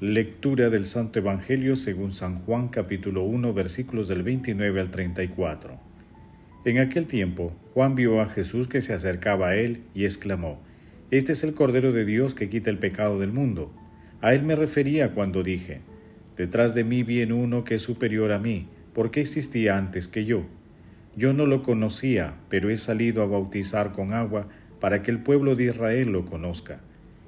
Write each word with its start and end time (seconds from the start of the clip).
Lectura 0.00 0.70
del 0.70 0.84
Santo 0.84 1.18
Evangelio 1.18 1.74
según 1.74 2.12
San 2.12 2.36
Juan 2.42 2.68
capítulo 2.68 3.24
1 3.24 3.52
versículos 3.52 4.06
del 4.06 4.22
29 4.22 4.80
al 4.80 4.92
34. 4.92 5.76
En 6.64 6.78
aquel 6.78 7.08
tiempo 7.08 7.52
Juan 7.74 7.96
vio 7.96 8.20
a 8.20 8.26
Jesús 8.26 8.68
que 8.68 8.80
se 8.80 8.94
acercaba 8.94 9.48
a 9.48 9.56
él 9.56 9.82
y 9.94 10.04
exclamó, 10.04 10.60
Este 11.10 11.32
es 11.32 11.42
el 11.42 11.52
Cordero 11.52 11.90
de 11.90 12.04
Dios 12.04 12.36
que 12.36 12.48
quita 12.48 12.70
el 12.70 12.78
pecado 12.78 13.18
del 13.18 13.32
mundo. 13.32 13.74
A 14.20 14.34
él 14.34 14.44
me 14.44 14.54
refería 14.54 15.14
cuando 15.14 15.42
dije, 15.42 15.80
Detrás 16.36 16.76
de 16.76 16.84
mí 16.84 17.02
viene 17.02 17.32
uno 17.32 17.64
que 17.64 17.74
es 17.74 17.82
superior 17.82 18.30
a 18.30 18.38
mí, 18.38 18.68
porque 18.94 19.20
existía 19.20 19.76
antes 19.76 20.06
que 20.06 20.24
yo. 20.24 20.44
Yo 21.16 21.32
no 21.32 21.44
lo 21.44 21.64
conocía, 21.64 22.34
pero 22.48 22.70
he 22.70 22.76
salido 22.76 23.20
a 23.20 23.26
bautizar 23.26 23.90
con 23.90 24.12
agua 24.12 24.46
para 24.78 25.02
que 25.02 25.10
el 25.10 25.24
pueblo 25.24 25.56
de 25.56 25.64
Israel 25.64 26.12
lo 26.12 26.24
conozca. 26.24 26.82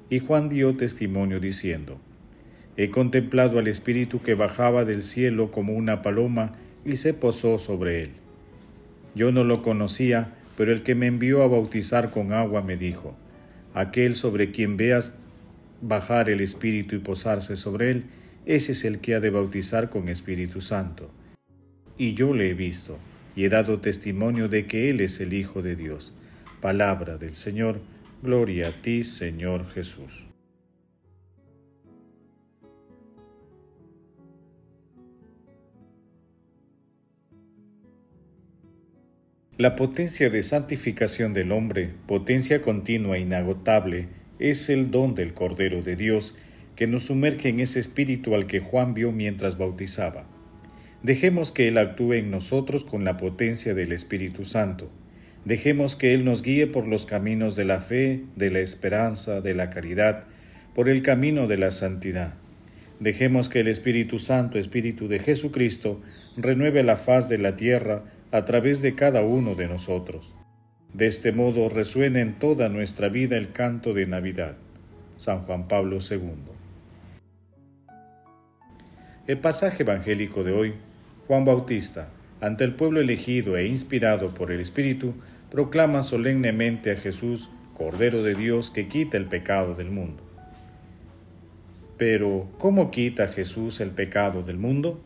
Y 0.09 0.19
Juan 0.19 0.47
dio 0.47 0.77
testimonio 0.77 1.41
diciendo, 1.41 1.99
He 2.77 2.89
contemplado 2.89 3.59
al 3.59 3.67
Espíritu 3.67 4.21
que 4.21 4.35
bajaba 4.35 4.85
del 4.85 5.03
cielo 5.03 5.51
como 5.51 5.73
una 5.73 6.01
paloma 6.01 6.53
y 6.85 6.97
se 6.97 7.13
posó 7.13 7.57
sobre 7.57 8.01
él. 8.01 8.11
Yo 9.13 9.31
no 9.31 9.43
lo 9.43 9.61
conocía, 9.61 10.33
pero 10.57 10.71
el 10.71 10.83
que 10.83 10.95
me 10.95 11.07
envió 11.07 11.43
a 11.43 11.47
bautizar 11.47 12.11
con 12.11 12.33
agua 12.33 12.61
me 12.61 12.77
dijo, 12.77 13.15
Aquel 13.73 14.15
sobre 14.15 14.51
quien 14.51 14.77
veas 14.77 15.13
bajar 15.81 16.29
el 16.29 16.41
Espíritu 16.41 16.95
y 16.95 16.99
posarse 16.99 17.55
sobre 17.55 17.91
él, 17.91 18.05
ese 18.45 18.71
es 18.71 18.85
el 18.85 18.99
que 18.99 19.15
ha 19.15 19.19
de 19.19 19.29
bautizar 19.29 19.89
con 19.89 20.07
Espíritu 20.07 20.61
Santo. 20.61 21.11
Y 21.97 22.13
yo 22.13 22.33
le 22.33 22.49
he 22.49 22.53
visto, 22.53 22.97
y 23.35 23.45
he 23.45 23.49
dado 23.49 23.79
testimonio 23.79 24.49
de 24.49 24.65
que 24.65 24.89
Él 24.89 25.01
es 25.01 25.19
el 25.19 25.33
Hijo 25.33 25.61
de 25.61 25.75
Dios. 25.75 26.13
Palabra 26.59 27.17
del 27.17 27.35
Señor, 27.35 27.79
gloria 28.21 28.69
a 28.69 28.71
ti, 28.71 29.03
Señor 29.03 29.69
Jesús. 29.71 30.30
La 39.61 39.75
potencia 39.75 40.31
de 40.31 40.41
santificación 40.41 41.33
del 41.33 41.51
hombre, 41.51 41.91
potencia 42.07 42.63
continua 42.63 43.17
e 43.17 43.19
inagotable, 43.19 44.07
es 44.39 44.71
el 44.71 44.89
don 44.89 45.13
del 45.13 45.35
Cordero 45.35 45.83
de 45.83 45.95
Dios 45.95 46.35
que 46.75 46.87
nos 46.87 47.03
sumerge 47.03 47.49
en 47.49 47.59
ese 47.59 47.79
espíritu 47.79 48.33
al 48.33 48.47
que 48.47 48.59
Juan 48.59 48.95
vio 48.95 49.11
mientras 49.11 49.59
bautizaba. 49.59 50.25
Dejemos 51.03 51.51
que 51.51 51.67
Él 51.67 51.77
actúe 51.77 52.13
en 52.13 52.31
nosotros 52.31 52.83
con 52.83 53.03
la 53.03 53.17
potencia 53.17 53.75
del 53.75 53.91
Espíritu 53.91 54.45
Santo. 54.45 54.89
Dejemos 55.45 55.95
que 55.95 56.15
Él 56.15 56.25
nos 56.25 56.41
guíe 56.41 56.65
por 56.65 56.87
los 56.87 57.05
caminos 57.05 57.55
de 57.55 57.65
la 57.65 57.79
fe, 57.79 58.23
de 58.35 58.49
la 58.49 58.61
esperanza, 58.61 59.41
de 59.41 59.53
la 59.53 59.69
caridad, 59.69 60.23
por 60.73 60.89
el 60.89 61.03
camino 61.03 61.45
de 61.45 61.57
la 61.59 61.69
santidad. 61.69 62.33
Dejemos 62.99 63.47
que 63.47 63.59
el 63.59 63.67
Espíritu 63.67 64.17
Santo, 64.17 64.57
Espíritu 64.57 65.07
de 65.07 65.19
Jesucristo, 65.19 66.01
renueve 66.35 66.81
la 66.81 66.97
faz 66.97 67.29
de 67.29 67.37
la 67.37 67.55
tierra 67.55 68.05
a 68.31 68.45
través 68.45 68.81
de 68.81 68.95
cada 68.95 69.21
uno 69.21 69.55
de 69.55 69.67
nosotros. 69.67 70.33
De 70.93 71.07
este 71.07 71.31
modo 71.31 71.67
resuena 71.69 72.21
en 72.21 72.33
toda 72.33 72.69
nuestra 72.69 73.09
vida 73.09 73.37
el 73.37 73.51
canto 73.51 73.93
de 73.93 74.05
Navidad. 74.05 74.55
San 75.17 75.43
Juan 75.45 75.67
Pablo 75.67 75.97
II. 75.99 76.31
El 79.27 79.37
pasaje 79.37 79.83
evangélico 79.83 80.43
de 80.43 80.51
hoy, 80.51 80.73
Juan 81.27 81.45
Bautista, 81.45 82.09
ante 82.39 82.63
el 82.63 82.73
pueblo 82.73 83.01
elegido 83.01 83.55
e 83.55 83.67
inspirado 83.67 84.33
por 84.33 84.51
el 84.51 84.59
Espíritu, 84.59 85.13
proclama 85.51 86.01
solemnemente 86.01 86.91
a 86.91 86.95
Jesús, 86.95 87.49
Cordero 87.77 88.23
de 88.23 88.35
Dios 88.35 88.71
que 88.71 88.87
quita 88.87 89.17
el 89.17 89.25
pecado 89.25 89.75
del 89.75 89.91
mundo. 89.91 90.23
Pero, 91.97 92.47
¿cómo 92.57 92.89
quita 92.89 93.27
Jesús 93.27 93.79
el 93.79 93.91
pecado 93.91 94.41
del 94.41 94.57
mundo? 94.57 94.99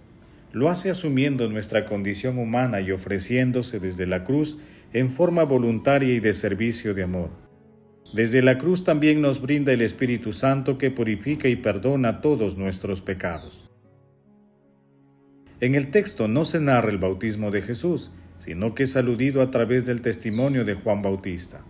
Lo 0.56 0.70
hace 0.70 0.90
asumiendo 0.90 1.50
nuestra 1.50 1.84
condición 1.84 2.38
humana 2.38 2.80
y 2.80 2.94
ofreciéndose 2.94 3.82
desde 3.82 4.06
la 4.06 4.24
cruz 4.24 4.58
en 4.94 5.10
forma 5.10 5.44
voluntaria 5.44 6.14
y 6.14 6.22
de 6.22 6.34
servicio 6.34 6.94
de 6.94 7.04
amor. 7.04 7.30
Desde 8.14 8.42
la 8.42 8.58
cruz 8.58 8.86
también 8.86 9.22
nos 9.22 9.42
brinda 9.42 9.74
el 9.74 9.82
Espíritu 9.82 10.32
Santo 10.32 10.78
que 10.78 10.92
purifica 10.92 11.50
y 11.50 11.58
perdona 11.58 12.22
todos 12.22 12.56
nuestros 12.56 13.02
pecados. 13.02 13.70
En 15.60 15.76
el 15.76 15.92
texto 15.92 16.30
no 16.30 16.46
se 16.46 16.62
narra 16.62 16.90
el 16.90 17.00
bautismo 17.00 17.52
de 17.52 17.62
Jesús, 17.62 18.14
sino 18.38 18.76
que 18.76 18.84
es 18.84 18.96
aludido 18.96 19.42
a 19.42 19.52
través 19.52 19.84
del 19.84 20.02
testimonio 20.02 20.64
de 20.64 20.76
Juan 20.76 21.02
Bautista. 21.02 21.66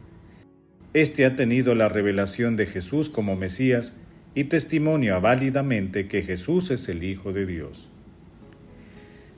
Este 0.93 1.25
ha 1.25 1.35
tenido 1.35 1.73
la 1.73 1.89
revelación 1.89 2.55
de 2.55 2.67
Jesús 2.67 3.09
como 3.09 3.35
Mesías 3.35 3.97
y 4.35 4.43
testimonia 4.43 5.17
válidamente 5.17 6.07
que 6.07 6.21
Jesús 6.21 6.69
es 6.69 6.87
el 6.87 7.03
Hijo 7.03 7.33
de 7.33 7.47
Dios. 7.47 7.89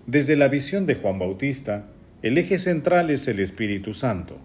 Desde 0.08 0.38
la 0.38 0.48
visión 0.48 0.86
de 0.86 0.96
Juan 0.96 1.20
Bautista, 1.20 1.84
el 2.22 2.38
eje 2.38 2.60
central 2.60 3.10
es 3.10 3.28
el 3.28 3.42
Espíritu 3.42 3.94
Santo. 3.94 4.40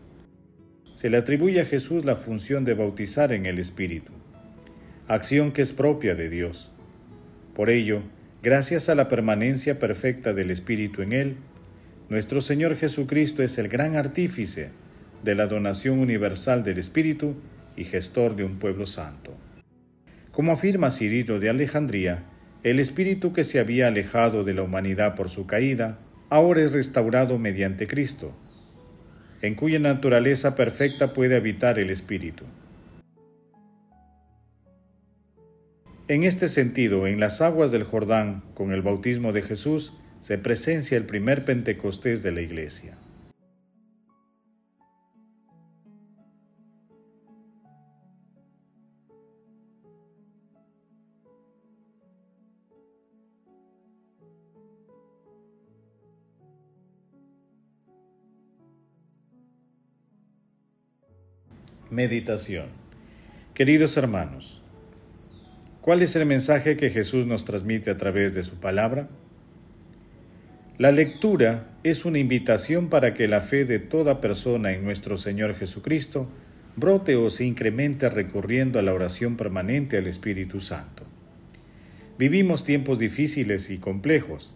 Se 0.97 1.09
le 1.09 1.19
atribuye 1.19 1.61
a 1.61 1.65
Jesús 1.65 2.05
la 2.05 2.17
función 2.17 2.65
de 2.65 2.75
bautizar 2.75 3.33
en 3.33 3.47
el 3.47 3.61
Espíritu, 3.61 4.11
acción 5.07 5.53
que 5.53 5.63
es 5.63 5.73
propia 5.73 6.17
de 6.17 6.29
Dios. 6.29 6.73
Por 7.55 7.71
ello, 7.71 8.03
gracias 8.43 8.89
a 8.89 8.97
la 8.97 9.09
permanencia 9.09 9.79
perfecta 9.79 10.33
del 10.33 10.51
Espíritu 10.51 11.01
en 11.01 11.13
él, 11.13 11.37
nuestro 12.09 12.41
Señor 12.41 12.75
Jesucristo 12.75 13.45
es 13.45 13.57
el 13.57 13.69
gran 13.69 13.95
artífice 13.95 14.71
de 15.23 15.37
la 15.37 15.47
donación 15.47 16.01
universal 16.01 16.65
del 16.65 16.79
Espíritu 16.79 17.37
y 17.77 17.85
gestor 17.85 18.35
de 18.35 18.43
un 18.43 18.59
pueblo 18.59 18.85
santo. 18.85 19.33
Como 20.33 20.51
afirma 20.51 20.91
Cirilo 20.91 21.39
de 21.39 21.51
Alejandría, 21.51 22.25
el 22.63 22.79
espíritu 22.79 23.33
que 23.33 23.43
se 23.43 23.59
había 23.59 23.89
alejado 23.89 24.45
de 24.45 24.55
la 24.55 24.63
humanidad 24.63 25.17
por 25.17 25.29
su 25.29 25.47
caída, 25.47 25.99
ahora 26.31 26.63
es 26.63 26.73
restaurado 26.73 27.39
mediante 27.39 27.89
Cristo, 27.89 28.33
en 29.41 29.57
cuya 29.57 29.81
naturaleza 29.81 30.55
perfecta 30.57 31.13
puede 31.13 31.37
habitar 31.37 31.81
el 31.81 31.91
espíritu. 31.91 32.45
En 36.07 36.25
este 36.25 36.47
sentido, 36.47 37.07
en 37.07 37.19
las 37.19 37.41
aguas 37.41 37.73
del 37.73 37.85
Jordán, 37.85 38.45
con 38.55 38.71
el 38.71 38.83
bautismo 38.83 39.33
de 39.33 39.43
Jesús, 39.43 39.95
se 40.21 40.39
presencia 40.39 40.97
el 40.97 41.07
primer 41.07 41.45
Pentecostés 41.45 42.23
de 42.23 42.31
la 42.31 42.43
Iglesia. 42.43 42.95
Meditación 61.93 62.69
Queridos 63.53 63.99
hermanos, 63.99 64.63
¿cuál 65.83 66.01
es 66.01 66.17
el 66.17 66.25
mensaje 66.25 66.79
que 66.79 66.89
Jesús 66.89 67.27
nos 67.27 67.45
transmite 67.45 67.91
a 67.91 67.99
través 67.99 68.33
de 68.33 68.43
su 68.45 68.55
palabra? 68.55 69.11
La 70.79 70.91
lectura 70.91 71.67
es 71.83 72.07
una 72.07 72.19
invitación 72.19 72.89
para 72.89 73.13
que 73.13 73.29
la 73.29 73.43
fe 73.43 73.67
de 73.67 73.79
toda 73.79 74.23
persona 74.23 74.73
en 74.73 74.85
nuestro 74.85 75.19
Señor 75.19 75.55
Jesucristo 75.55 76.31
brote 76.77 77.15
o 77.17 77.29
se 77.29 77.45
incremente 77.45 78.09
recurriendo 78.09 78.79
a 78.79 78.83
la 78.83 78.95
oración 78.95 79.37
permanente 79.37 79.99
al 79.99 80.07
Espíritu 80.07 80.61
Santo. 80.61 81.05
Vivimos 82.19 82.65
tiempos 82.65 82.99
difíciles 82.99 83.69
y 83.69 83.77
complejos. 83.77 84.55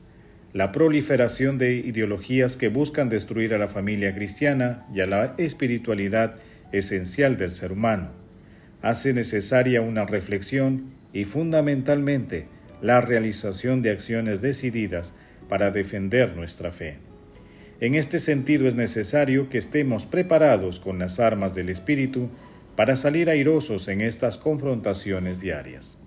La 0.55 0.73
proliferación 0.73 1.59
de 1.59 1.75
ideologías 1.75 2.57
que 2.57 2.69
buscan 2.69 3.11
destruir 3.11 3.53
a 3.53 3.59
la 3.59 3.69
familia 3.69 4.15
cristiana 4.15 4.87
y 4.95 5.03
a 5.03 5.07
la 5.07 5.35
espiritualidad 5.37 6.37
esencial 6.73 7.37
del 7.37 7.51
ser 7.51 7.73
humano. 7.73 8.11
Hace 8.83 9.13
necesaria 9.13 9.81
una 9.81 10.05
reflexión 10.05 10.93
y 11.13 11.25
fundamentalmente 11.25 12.47
la 12.83 13.01
realización 13.01 13.83
de 13.83 13.91
acciones 13.91 14.41
decididas 14.41 15.15
para 15.49 15.71
defender 15.71 16.37
nuestra 16.37 16.71
fe. 16.71 16.99
En 17.81 17.95
este 17.95 18.19
sentido 18.19 18.67
es 18.67 18.75
necesario 18.75 19.49
que 19.49 19.59
estemos 19.59 20.07
preparados 20.07 20.81
con 20.81 20.99
las 20.99 21.21
armas 21.21 21.55
del 21.55 21.69
Espíritu 21.69 22.31
para 22.75 22.97
salir 22.97 23.31
airosos 23.31 23.89
en 23.89 24.01
estas 24.01 24.39
confrontaciones 24.39 25.41
diarias. 25.41 25.99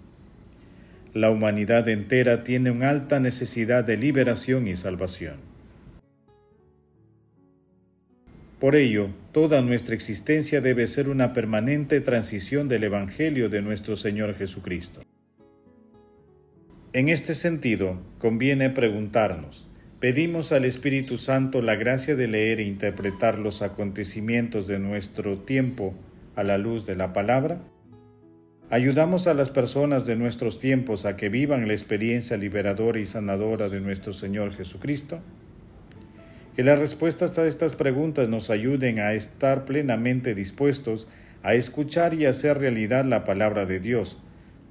la 1.14 1.32
humanidad 1.32 1.90
entera 1.90 2.44
tiene 2.44 2.70
una 2.70 2.90
alta 2.90 3.20
necesidad 3.20 3.84
de 3.84 3.98
liberación 3.98 4.68
y 4.68 4.76
salvación. 4.76 5.38
Por 8.60 8.76
ello, 8.76 9.10
toda 9.42 9.62
nuestra 9.62 9.96
existencia 9.96 10.60
debe 10.60 10.86
ser 10.86 11.08
una 11.08 11.32
permanente 11.32 12.02
transición 12.02 12.68
del 12.68 12.84
Evangelio 12.84 13.48
de 13.48 13.62
nuestro 13.62 13.96
Señor 13.96 14.36
Jesucristo. 14.36 15.00
En 16.92 17.08
este 17.08 17.36
sentido, 17.36 18.02
conviene 18.18 18.70
preguntarnos, 18.70 19.66
¿pedimos 20.02 20.52
al 20.52 20.66
Espíritu 20.66 21.18
Santo 21.18 21.62
la 21.62 21.76
gracia 21.76 22.18
de 22.18 22.28
leer 22.28 22.60
e 22.60 22.64
interpretar 22.64 23.40
los 23.40 23.62
acontecimientos 23.62 24.68
de 24.68 24.78
nuestro 24.78 25.38
tiempo 25.38 25.94
a 26.36 26.44
la 26.44 26.58
luz 26.58 26.86
de 26.86 26.96
la 26.96 27.14
palabra? 27.14 27.62
¿Ayudamos 28.70 29.28
a 29.28 29.34
las 29.34 29.52
personas 29.52 30.06
de 30.06 30.18
nuestros 30.18 30.60
tiempos 30.60 31.06
a 31.06 31.16
que 31.16 31.30
vivan 31.30 31.66
la 31.66 31.74
experiencia 31.74 32.36
liberadora 32.36 33.00
y 33.00 33.06
sanadora 33.06 33.70
de 33.70 33.80
nuestro 33.80 34.12
Señor 34.12 34.54
Jesucristo? 34.54 35.22
Que 36.56 36.64
las 36.64 36.80
respuestas 36.80 37.38
a 37.40 37.46
estas 37.46 37.76
preguntas 37.76 38.28
nos 38.28 38.50
ayuden 38.50 39.00
a 39.00 39.14
estar 39.14 39.66
plenamente 39.66 40.36
dispuestos 40.36 41.08
a 41.44 41.54
escuchar 41.54 42.14
y 42.14 42.26
hacer 42.26 42.60
realidad 42.60 43.06
la 43.06 43.24
palabra 43.24 43.66
de 43.66 43.80
Dios, 43.80 44.18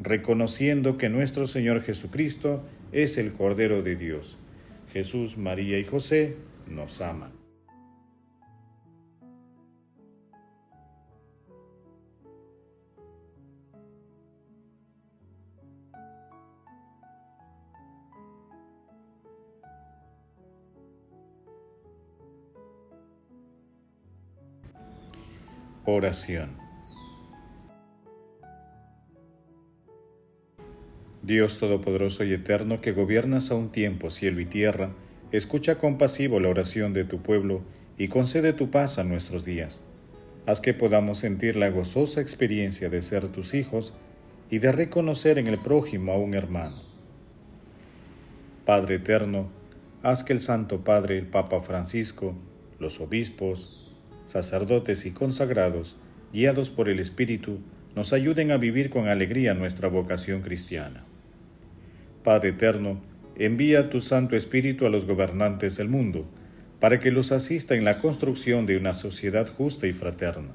reconociendo 0.00 0.98
que 0.98 1.08
nuestro 1.08 1.46
Señor 1.46 1.82
Jesucristo 1.82 2.62
es 2.92 3.16
el 3.19 3.32
Cordero 3.32 3.82
de 3.82 3.96
Dios. 3.96 4.36
Jesús, 4.92 5.38
María 5.38 5.78
y 5.78 5.84
José 5.84 6.36
nos 6.66 7.00
aman. 7.00 7.38
Oración. 25.90 26.50
Dios 31.23 31.56
Todopoderoso 31.56 32.25
y 32.25 32.35
Eterno, 32.35 32.82
que 32.82 32.93
gobiernas 32.93 33.50
a 33.50 33.55
un 33.55 33.70
tiempo 33.70 34.11
cielo 34.11 34.43
y 34.43 34.44
tierra, 34.44 34.90
escucha 35.32 35.79
compasivo 35.79 36.40
la 36.40 36.50
oración 36.50 36.93
de 36.93 37.05
tu 37.05 37.23
pueblo 37.23 37.62
y 37.96 38.08
concede 38.08 38.52
tu 38.52 38.70
paz 38.70 38.99
a 38.99 39.05
nuestros 39.05 39.46
días. 39.46 39.81
Haz 40.44 40.61
que 40.61 40.75
podamos 40.75 41.20
sentir 41.20 41.56
la 41.56 41.70
gozosa 41.70 42.20
experiencia 42.20 42.91
de 42.91 43.00
ser 43.00 43.29
tus 43.29 43.55
hijos 43.55 43.94
y 44.50 44.58
de 44.58 44.73
reconocer 44.73 45.38
en 45.38 45.46
el 45.46 45.56
prójimo 45.56 46.12
a 46.12 46.19
un 46.19 46.34
hermano. 46.34 46.82
Padre 48.67 48.96
Eterno, 48.96 49.49
haz 50.02 50.23
que 50.23 50.34
el 50.34 50.41
Santo 50.41 50.84
Padre, 50.84 51.17
el 51.17 51.29
Papa 51.29 51.62
Francisco, 51.62 52.34
los 52.79 53.00
obispos, 53.00 53.77
sacerdotes 54.28 55.06
y 55.06 55.10
consagrados, 55.10 55.96
guiados 56.32 56.70
por 56.70 56.88
el 56.88 57.00
Espíritu, 57.00 57.58
nos 57.96 58.12
ayuden 58.12 58.52
a 58.52 58.58
vivir 58.58 58.90
con 58.90 59.08
alegría 59.08 59.54
nuestra 59.54 59.88
vocación 59.88 60.42
cristiana. 60.42 61.02
Padre 62.22 62.50
Eterno, 62.50 63.00
envía 63.36 63.88
tu 63.88 64.00
Santo 64.00 64.36
Espíritu 64.36 64.84
a 64.84 64.90
los 64.90 65.06
gobernantes 65.06 65.76
del 65.76 65.88
mundo, 65.88 66.26
para 66.78 67.00
que 67.00 67.10
los 67.10 67.32
asista 67.32 67.75
en 67.75 67.84
la 67.84 67.98
construcción 67.98 68.66
de 68.66 68.76
una 68.76 68.92
sociedad 68.92 69.48
justa 69.48 69.86
y 69.86 69.92
fraterna. 69.92 70.50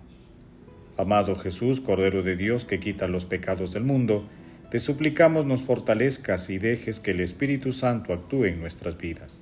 Amado 0.96 1.36
Jesús, 1.36 1.82
Cordero 1.82 2.22
de 2.22 2.36
Dios 2.38 2.66
que 2.66 2.80
quita 2.80 3.08
los 3.08 3.26
pecados 3.26 3.74
del 3.74 3.84
mundo, 3.84 4.30
te 4.70 4.80
suplicamos 4.80 5.46
nos 5.46 5.64
fortalezcas 5.64 6.50
y 6.50 6.60
dejes 6.60 7.00
que 7.00 7.12
el 7.12 7.22
Espíritu 7.22 7.72
Santo 7.72 8.14
actúe 8.14 8.46
en 8.46 8.60
nuestras 8.60 8.98
vidas. 8.98 9.42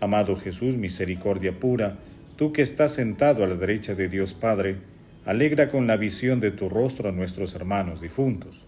Amado 0.00 0.36
Jesús, 0.36 0.76
misericordia 0.76 1.52
pura, 1.52 1.98
Tú 2.40 2.54
que 2.54 2.62
estás 2.62 2.94
sentado 2.94 3.44
a 3.44 3.46
la 3.46 3.54
derecha 3.54 3.94
de 3.94 4.08
Dios 4.08 4.32
Padre, 4.32 4.78
alegra 5.26 5.68
con 5.68 5.86
la 5.86 5.98
visión 5.98 6.40
de 6.40 6.50
tu 6.50 6.70
rostro 6.70 7.10
a 7.10 7.12
nuestros 7.12 7.54
hermanos 7.54 8.00
difuntos. 8.00 8.66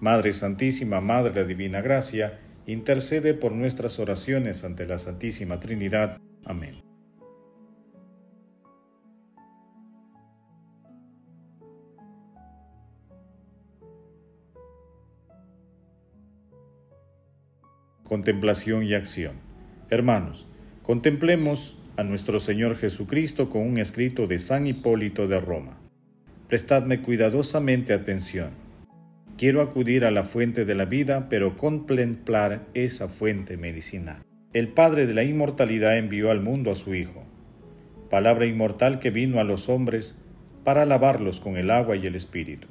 Madre 0.00 0.32
Santísima, 0.32 1.02
Madre 1.02 1.32
de 1.32 1.40
la 1.42 1.46
Divina 1.46 1.82
Gracia, 1.82 2.40
intercede 2.66 3.34
por 3.34 3.52
nuestras 3.52 3.98
oraciones 3.98 4.64
ante 4.64 4.86
la 4.86 4.96
Santísima 4.96 5.60
Trinidad. 5.60 6.16
Amén. 6.46 6.82
Contemplación 18.04 18.82
y 18.82 18.94
acción. 18.94 19.34
Hermanos, 19.90 20.48
contemplemos 20.82 21.77
a 21.98 22.04
nuestro 22.04 22.38
Señor 22.38 22.76
Jesucristo 22.76 23.50
con 23.50 23.62
un 23.62 23.78
escrito 23.78 24.28
de 24.28 24.38
San 24.38 24.68
Hipólito 24.68 25.26
de 25.26 25.40
Roma. 25.40 25.80
Prestadme 26.46 27.02
cuidadosamente 27.02 27.92
atención. 27.92 28.50
Quiero 29.36 29.62
acudir 29.62 30.04
a 30.04 30.12
la 30.12 30.22
fuente 30.22 30.64
de 30.64 30.76
la 30.76 30.84
vida, 30.84 31.28
pero 31.28 31.56
contemplar 31.56 32.66
esa 32.72 33.08
fuente 33.08 33.56
medicinal. 33.56 34.22
El 34.52 34.68
Padre 34.68 35.08
de 35.08 35.14
la 35.14 35.24
inmortalidad 35.24 35.98
envió 35.98 36.30
al 36.30 36.40
mundo 36.40 36.70
a 36.70 36.76
su 36.76 36.94
Hijo, 36.94 37.24
palabra 38.10 38.46
inmortal 38.46 39.00
que 39.00 39.10
vino 39.10 39.40
a 39.40 39.44
los 39.44 39.68
hombres 39.68 40.14
para 40.62 40.86
lavarlos 40.86 41.40
con 41.40 41.56
el 41.56 41.68
agua 41.68 41.96
y 41.96 42.06
el 42.06 42.14
Espíritu, 42.14 42.68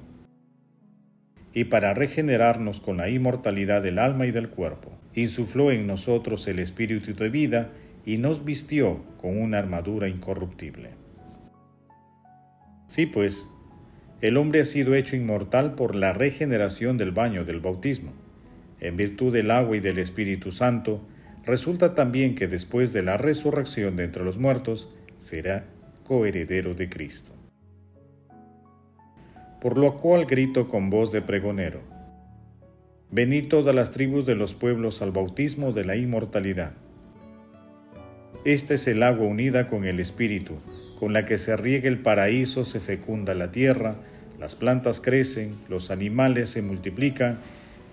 y 1.53 1.65
para 1.65 1.93
regenerarnos 1.93 2.79
con 2.79 2.95
la 2.95 3.09
inmortalidad 3.09 3.81
del 3.81 3.99
alma 3.99 4.25
y 4.25 4.31
del 4.31 4.47
cuerpo. 4.47 4.97
Insufló 5.15 5.71
en 5.71 5.85
nosotros 5.85 6.47
el 6.47 6.59
Espíritu 6.59 7.13
de 7.13 7.27
vida 7.27 7.71
y 8.07 8.17
nos 8.17 8.45
vistió 8.45 9.01
con 9.17 9.37
una 9.37 9.59
armadura 9.59 10.07
incorruptible. 10.07 10.91
Sí, 12.87 13.05
pues, 13.05 13.49
el 14.21 14.37
hombre 14.37 14.61
ha 14.61 14.65
sido 14.65 14.95
hecho 14.95 15.17
inmortal 15.17 15.75
por 15.75 15.93
la 15.93 16.13
regeneración 16.13 16.95
del 16.95 17.11
baño 17.11 17.43
del 17.43 17.59
bautismo. 17.59 18.13
En 18.79 18.95
virtud 18.95 19.33
del 19.33 19.51
agua 19.51 19.75
y 19.75 19.81
del 19.81 19.99
Espíritu 19.99 20.53
Santo, 20.53 21.01
resulta 21.45 21.95
también 21.95 22.35
que 22.35 22.47
después 22.47 22.93
de 22.93 23.03
la 23.03 23.17
resurrección 23.17 23.97
de 23.97 24.05
entre 24.05 24.23
los 24.23 24.37
muertos, 24.37 24.89
será 25.19 25.65
coheredero 26.05 26.75
de 26.75 26.87
Cristo. 26.87 27.33
Por 29.59 29.77
lo 29.77 29.97
cual 29.97 30.27
grito 30.27 30.69
con 30.69 30.89
voz 30.89 31.11
de 31.11 31.21
pregonero, 31.21 31.81
venid 33.11 33.49
todas 33.49 33.75
las 33.75 33.91
tribus 33.91 34.25
de 34.25 34.35
los 34.35 34.55
pueblos 34.55 35.01
al 35.01 35.11
bautismo 35.11 35.73
de 35.73 35.83
la 35.83 35.97
inmortalidad 35.97 36.86
esta 38.53 38.75
es 38.75 38.87
el 38.87 39.03
agua 39.03 39.27
unida 39.27 39.67
con 39.67 39.83
el 39.83 39.99
Espíritu, 39.99 40.61
con 40.97 41.11
la 41.11 41.25
que 41.25 41.37
se 41.37 41.57
riega 41.57 41.89
el 41.89 41.99
paraíso, 41.99 42.63
se 42.63 42.79
fecunda 42.79 43.33
la 43.33 43.51
tierra, 43.51 43.97
las 44.39 44.55
plantas 44.55 45.01
crecen, 45.01 45.57
los 45.67 45.91
animales 45.91 46.51
se 46.51 46.61
multiplican, 46.61 47.39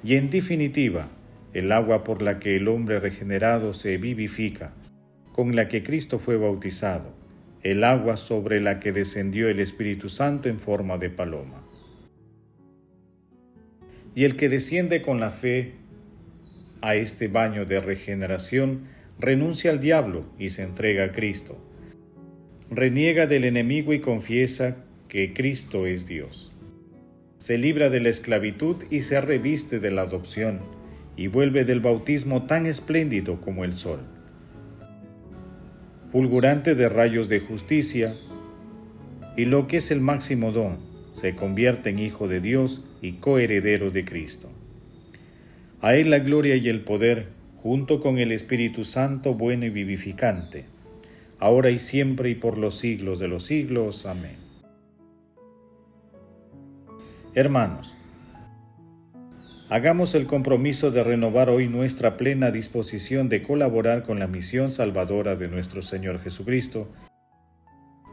y 0.04 0.14
en 0.14 0.30
definitiva, 0.30 1.08
el 1.54 1.73
agua 1.73 2.04
por 2.04 2.23
la 2.23 2.38
que 2.38 2.54
el 2.54 2.68
hombre 2.68 3.00
regenerado 3.00 3.75
se 3.75 3.96
vivifica, 3.96 4.73
con 5.32 5.56
la 5.56 5.66
que 5.66 5.82
Cristo 5.82 6.20
fue 6.20 6.37
bautizado, 6.37 7.12
el 7.64 7.82
agua 7.82 8.16
sobre 8.16 8.61
la 8.61 8.78
que 8.78 8.92
descendió 8.92 9.49
el 9.49 9.58
Espíritu 9.58 10.08
Santo 10.08 10.49
en 10.49 10.61
forma 10.61 10.99
de 10.99 11.11
paloma. 11.11 11.64
Y 14.14 14.23
el 14.23 14.37
que 14.37 14.49
desciende 14.49 15.02
con 15.02 15.18
la 15.18 15.30
fe 15.30 15.73
a 16.80 16.94
este 16.94 17.26
baño 17.26 17.64
de 17.64 17.80
regeneración, 17.80 18.94
renuncia 19.18 19.71
al 19.71 19.80
diablo 19.80 20.25
y 20.38 20.49
se 20.49 20.62
entrega 20.62 21.04
a 21.04 21.12
Cristo. 21.12 21.56
Reniega 22.71 23.26
del 23.26 23.44
enemigo 23.44 23.92
y 23.92 24.00
confiesa 24.00 24.85
que 25.09 25.33
Cristo 25.33 25.87
es 25.87 26.06
Dios. 26.06 26.52
Se 27.38 27.59
libra 27.59 27.90
de 27.90 28.00
la 28.00 28.09
esclavitud 28.09 28.85
y 28.90 29.02
se 29.02 29.21
reviste 29.21 29.78
de 29.78 29.90
la 29.90 30.02
adopción, 30.02 30.61
y 31.16 31.28
vuelve 31.28 31.64
del 31.64 31.80
bautismo 31.80 32.47
tan 32.47 32.66
espléndido 32.66 33.40
como 33.40 33.64
el 33.64 33.75
sol. 33.75 34.00
Fulgurante 36.11 36.75
de 36.75 36.88
rayos 36.88 37.28
de 37.28 37.40
justicia, 37.40 38.16
y 39.37 39.44
lo 39.44 39.68
que 39.68 39.76
es 39.76 39.90
el 39.90 40.00
máximo 40.00 40.52
don, 40.52 40.78
se 41.12 41.37
convierte 41.37 41.90
en 41.90 41.99
Hijo 41.99 42.28
de 42.28 42.40
Dios 42.40 42.83
y 43.02 43.21
coheredero 43.21 43.90
de 43.90 44.04
Cristo. 44.04 44.50
A 45.80 45.94
Él 45.94 46.11
la 46.11 46.18
gloria 46.18 46.56
y 46.56 46.68
el 46.68 46.80
poder 46.80 47.28
junto 47.64 47.99
con 47.99 48.18
el 48.18 48.30
Espíritu 48.30 48.85
Santo 48.85 49.33
bueno 49.33 49.64
y 49.64 49.71
vivificante, 49.71 50.66
ahora 51.38 51.71
y 51.71 51.78
siempre 51.78 52.28
y 52.28 52.35
por 52.35 52.59
los 52.59 52.75
siglos 52.75 53.18
de 53.18 53.26
los 53.26 53.44
siglos. 53.44 54.04
Amén. 54.04 54.37
Hermanos, 57.35 57.97
hagamos 59.71 60.14
el 60.14 60.26
compromiso 60.26 60.90
de 60.90 61.04
renovar 61.04 61.49
hoy 61.49 61.66
nuestra 61.66 62.18
plena 62.18 62.50
disposición 62.50 63.30
de 63.30 63.40
colaborar 63.40 64.02
con 64.02 64.18
la 64.18 64.26
misión 64.26 64.71
salvadora 64.71 65.35
de 65.35 65.49
nuestro 65.49 65.80
Señor 65.80 66.21
Jesucristo, 66.21 66.92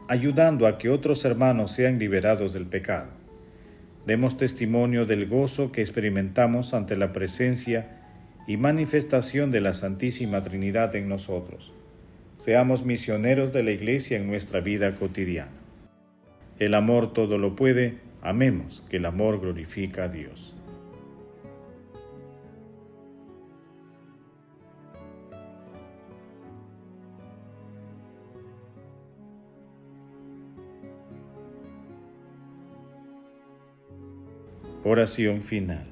ayudando 0.08 0.66
a 0.66 0.78
que 0.78 0.88
otros 0.88 1.26
hermanos 1.26 1.72
sean 1.72 1.98
liberados 1.98 2.54
del 2.54 2.64
pecado. 2.64 3.10
demos 4.06 4.38
testimonio 4.38 5.04
del 5.04 5.28
gozo 5.28 5.72
que 5.72 5.82
experimentamos 5.82 6.72
ante 6.72 6.96
la 6.96 7.12
presencia 7.12 7.98
y 8.52 8.58
manifestación 8.58 9.50
de 9.50 9.62
la 9.62 9.72
Santísima 9.72 10.42
Trinidad 10.42 10.94
en 10.94 11.08
nosotros. 11.08 11.72
Seamos 12.36 12.84
misioneros 12.84 13.50
de 13.54 13.62
la 13.62 13.70
Iglesia 13.70 14.18
en 14.18 14.26
nuestra 14.26 14.60
vida 14.60 14.94
cotidiana. 14.94 15.52
El 16.58 16.74
amor 16.74 17.14
todo 17.14 17.38
lo 17.38 17.56
puede, 17.56 18.00
amemos 18.20 18.84
que 18.90 18.98
el 18.98 19.06
amor 19.06 19.40
glorifica 19.40 20.04
a 20.04 20.08
Dios. 20.08 20.54
Oración 34.84 35.40
final. 35.40 35.91